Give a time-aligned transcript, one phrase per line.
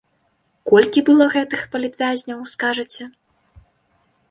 [0.71, 3.03] Колькі было гэтых палітвязняў, скажыце?